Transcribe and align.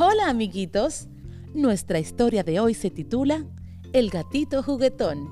Hola 0.00 0.28
amiguitos, 0.28 1.08
nuestra 1.54 1.98
historia 1.98 2.44
de 2.44 2.60
hoy 2.60 2.72
se 2.72 2.88
titula 2.88 3.44
El 3.92 4.10
gatito 4.10 4.62
juguetón. 4.62 5.28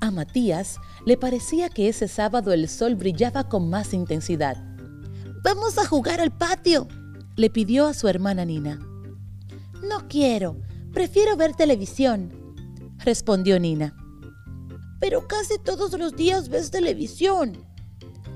A 0.00 0.10
Matías 0.10 0.80
le 1.06 1.16
parecía 1.16 1.68
que 1.68 1.88
ese 1.88 2.08
sábado 2.08 2.52
el 2.52 2.68
sol 2.68 2.96
brillaba 2.96 3.48
con 3.48 3.70
más 3.70 3.94
intensidad. 3.94 4.56
Vamos 5.44 5.78
a 5.78 5.86
jugar 5.86 6.20
al 6.20 6.36
patio, 6.36 6.88
le 7.36 7.48
pidió 7.48 7.86
a 7.86 7.94
su 7.94 8.08
hermana 8.08 8.44
Nina. 8.44 8.80
No 9.88 10.08
quiero, 10.08 10.56
prefiero 10.92 11.36
ver 11.36 11.54
televisión, 11.54 12.32
respondió 13.04 13.60
Nina. 13.60 13.94
Pero 14.98 15.28
casi 15.28 15.60
todos 15.60 15.92
los 15.92 16.16
días 16.16 16.48
ves 16.48 16.72
televisión, 16.72 17.64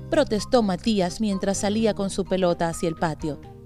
protestó 0.09 0.63
Matías 0.63 1.19
mientras 1.19 1.57
salía 1.57 1.93
con 1.93 2.09
su 2.09 2.23
pelota 2.23 2.69
hacia 2.69 2.87
el 2.87 2.95
patio. 2.95 3.56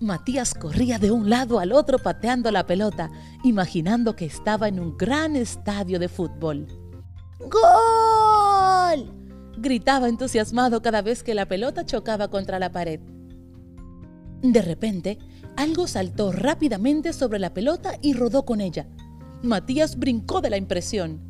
Matías 0.00 0.54
corría 0.54 0.98
de 0.98 1.10
un 1.10 1.30
lado 1.30 1.60
al 1.60 1.72
otro 1.72 1.98
pateando 1.98 2.50
la 2.50 2.66
pelota, 2.66 3.10
imaginando 3.42 4.16
que 4.16 4.26
estaba 4.26 4.68
en 4.68 4.80
un 4.80 4.96
gran 4.96 5.36
estadio 5.36 5.98
de 5.98 6.08
fútbol. 6.08 6.66
¡Gol! 7.40 9.12
gritaba 9.56 10.08
entusiasmado 10.08 10.82
cada 10.82 11.00
vez 11.02 11.22
que 11.22 11.34
la 11.34 11.46
pelota 11.46 11.86
chocaba 11.86 12.28
contra 12.28 12.58
la 12.58 12.72
pared. 12.72 13.00
De 14.42 14.60
repente, 14.60 15.18
algo 15.56 15.86
saltó 15.86 16.32
rápidamente 16.32 17.12
sobre 17.12 17.38
la 17.38 17.54
pelota 17.54 17.92
y 18.02 18.12
rodó 18.12 18.44
con 18.44 18.60
ella. 18.60 18.86
Matías 19.42 19.98
brincó 19.98 20.40
de 20.40 20.50
la 20.50 20.56
impresión. 20.56 21.20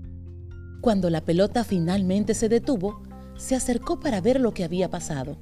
Cuando 0.81 1.11
la 1.11 1.25
pelota 1.25 1.65
finalmente 1.65 2.35
se 2.35 2.49
detuvo, 2.49 3.03
se 3.37 3.55
acercó 3.55 4.01
para 4.01 4.21
ver 4.21 4.41
lo 4.41 4.53
que 4.53 4.65
había 4.65 4.91
pasado. 4.91 5.37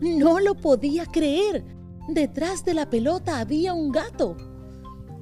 No 0.00 0.40
lo 0.40 0.54
podía 0.54 1.06
creer. 1.06 1.64
Detrás 2.12 2.64
de 2.64 2.74
la 2.74 2.90
pelota 2.90 3.38
había 3.38 3.72
un 3.72 3.92
gato. 3.92 4.36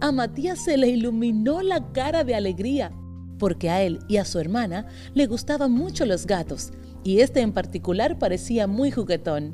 A 0.01 0.11
Matías 0.11 0.65
se 0.65 0.79
le 0.79 0.89
iluminó 0.89 1.61
la 1.61 1.93
cara 1.93 2.25
de 2.25 2.35
alegría, 2.35 2.93
porque 3.39 3.69
a 3.69 3.83
él 3.83 3.99
y 4.09 4.17
a 4.17 4.25
su 4.25 4.39
hermana 4.39 4.87
le 5.13 5.27
gustaban 5.27 5.71
mucho 5.71 6.07
los 6.07 6.27
gatos, 6.27 6.71
y 7.05 7.21
este 7.21 7.43
en 7.43 7.53
particular 7.53 8.19
parecía 8.19 8.67
muy 8.67 8.91
juguetón. 8.91 9.53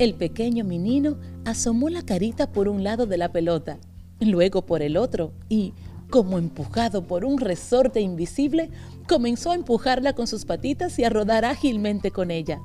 El 0.00 0.14
pequeño 0.14 0.64
menino 0.64 1.20
asomó 1.44 1.90
la 1.90 2.02
carita 2.02 2.50
por 2.50 2.66
un 2.66 2.82
lado 2.82 3.06
de 3.06 3.18
la 3.18 3.30
pelota, 3.30 3.78
luego 4.18 4.66
por 4.66 4.82
el 4.82 4.96
otro, 4.96 5.34
y, 5.48 5.74
como 6.10 6.38
empujado 6.38 7.06
por 7.06 7.24
un 7.24 7.38
resorte 7.38 8.00
invisible, 8.00 8.70
comenzó 9.06 9.52
a 9.52 9.54
empujarla 9.54 10.14
con 10.14 10.26
sus 10.26 10.44
patitas 10.44 10.98
y 10.98 11.04
a 11.04 11.08
rodar 11.08 11.44
ágilmente 11.44 12.10
con 12.10 12.32
ella. 12.32 12.58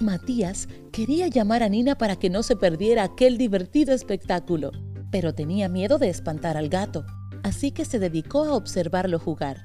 Matías 0.00 0.68
quería 0.92 1.28
llamar 1.28 1.62
a 1.62 1.68
Nina 1.68 1.96
para 1.96 2.16
que 2.16 2.28
no 2.28 2.42
se 2.42 2.56
perdiera 2.56 3.02
aquel 3.02 3.38
divertido 3.38 3.94
espectáculo, 3.94 4.72
pero 5.10 5.34
tenía 5.34 5.68
miedo 5.68 5.98
de 5.98 6.10
espantar 6.10 6.56
al 6.56 6.68
gato, 6.68 7.06
así 7.42 7.72
que 7.72 7.84
se 7.84 7.98
dedicó 7.98 8.44
a 8.44 8.54
observarlo 8.54 9.18
jugar. 9.18 9.64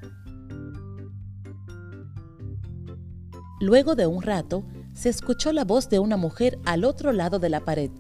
Luego 3.59 3.95
de 3.95 4.07
un 4.07 4.21
rato, 4.21 4.63
se 4.93 5.09
escuchó 5.09 5.51
la 5.51 5.65
voz 5.65 5.89
de 5.89 5.99
una 5.99 6.17
mujer 6.17 6.57
al 6.65 6.83
otro 6.83 7.11
lado 7.11 7.37
de 7.37 7.49
la 7.49 7.59
pared. 7.59 7.91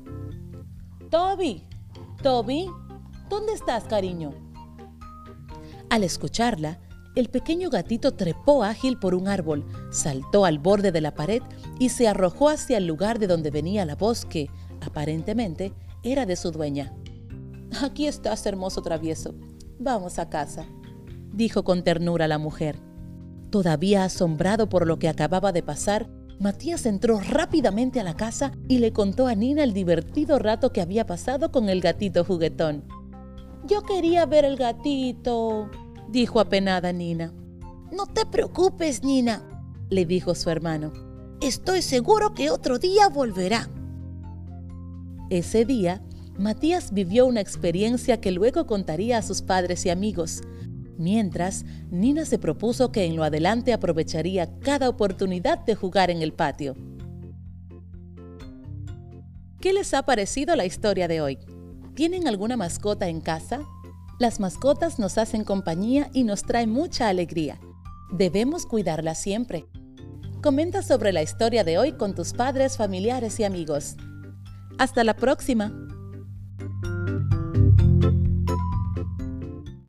Toby, 1.09 1.67
Toby, 2.23 2.67
¿dónde 3.29 3.53
estás, 3.53 3.83
cariño? 3.83 4.31
Al 5.89 6.03
escucharla, 6.03 6.79
el 7.15 7.29
pequeño 7.29 7.69
gatito 7.69 8.13
trepó 8.13 8.63
ágil 8.63 8.97
por 8.97 9.15
un 9.15 9.27
árbol, 9.27 9.65
saltó 9.91 10.45
al 10.45 10.59
borde 10.59 10.91
de 10.91 11.01
la 11.01 11.13
pared 11.13 11.41
y 11.79 11.89
se 11.89 12.07
arrojó 12.07 12.49
hacia 12.49 12.77
el 12.77 12.87
lugar 12.87 13.19
de 13.19 13.27
donde 13.27 13.51
venía 13.51 13.85
la 13.85 13.95
voz 13.95 14.25
que, 14.25 14.49
aparentemente, 14.79 15.73
era 16.03 16.25
de 16.25 16.35
su 16.35 16.51
dueña. 16.51 16.93
Aquí 17.83 18.07
estás, 18.07 18.45
hermoso 18.45 18.81
travieso. 18.81 19.35
Vamos 19.79 20.19
a 20.19 20.29
casa, 20.29 20.65
dijo 21.33 21.63
con 21.63 21.83
ternura 21.83 22.27
la 22.27 22.37
mujer. 22.37 22.79
Todavía 23.49 24.05
asombrado 24.05 24.69
por 24.69 24.87
lo 24.87 24.97
que 24.97 25.09
acababa 25.09 25.51
de 25.51 25.63
pasar, 25.63 26.09
Matías 26.39 26.85
entró 26.85 27.19
rápidamente 27.19 27.99
a 27.99 28.03
la 28.03 28.15
casa 28.15 28.53
y 28.67 28.79
le 28.79 28.93
contó 28.93 29.27
a 29.27 29.35
Nina 29.35 29.63
el 29.63 29.73
divertido 29.73 30.39
rato 30.39 30.71
que 30.71 30.81
había 30.81 31.05
pasado 31.05 31.51
con 31.51 31.69
el 31.69 31.81
gatito 31.81 32.23
juguetón. 32.23 32.83
Yo 33.67 33.83
quería 33.83 34.25
ver 34.25 34.45
el 34.45 34.55
gatito, 34.55 35.69
dijo 36.11 36.39
apenada 36.39 36.91
Nina. 36.91 37.33
No 37.91 38.05
te 38.05 38.25
preocupes, 38.25 39.03
Nina, 39.03 39.41
le 39.89 40.05
dijo 40.05 40.35
su 40.35 40.49
hermano. 40.49 40.93
Estoy 41.41 41.81
seguro 41.81 42.33
que 42.33 42.51
otro 42.51 42.77
día 42.79 43.09
volverá. 43.09 43.69
Ese 45.29 45.65
día, 45.65 46.01
Matías 46.37 46.93
vivió 46.93 47.25
una 47.25 47.41
experiencia 47.41 48.19
que 48.19 48.31
luego 48.31 48.65
contaría 48.65 49.17
a 49.17 49.21
sus 49.21 49.41
padres 49.41 49.85
y 49.85 49.89
amigos. 49.89 50.41
Mientras, 50.97 51.65
Nina 51.89 52.25
se 52.25 52.37
propuso 52.37 52.91
que 52.91 53.05
en 53.05 53.15
lo 53.15 53.23
adelante 53.23 53.73
aprovecharía 53.73 54.59
cada 54.59 54.89
oportunidad 54.89 55.59
de 55.65 55.75
jugar 55.75 56.09
en 56.11 56.21
el 56.21 56.33
patio. 56.33 56.75
¿Qué 59.59 59.73
les 59.73 59.93
ha 59.93 60.03
parecido 60.03 60.55
la 60.55 60.65
historia 60.65 61.07
de 61.07 61.21
hoy? 61.21 61.39
¿Tienen 61.95 62.27
alguna 62.27 62.57
mascota 62.57 63.07
en 63.07 63.21
casa? 63.21 63.61
Las 64.21 64.39
mascotas 64.39 64.99
nos 64.99 65.17
hacen 65.17 65.43
compañía 65.43 66.11
y 66.13 66.23
nos 66.25 66.43
traen 66.43 66.69
mucha 66.69 67.09
alegría. 67.09 67.59
Debemos 68.11 68.67
cuidarlas 68.67 69.19
siempre. 69.19 69.65
Comenta 70.43 70.83
sobre 70.83 71.11
la 71.11 71.23
historia 71.23 71.63
de 71.63 71.79
hoy 71.79 71.93
con 71.93 72.13
tus 72.13 72.33
padres, 72.33 72.77
familiares 72.77 73.39
y 73.39 73.45
amigos. 73.45 73.95
Hasta 74.77 75.03
la 75.03 75.15
próxima. 75.15 75.73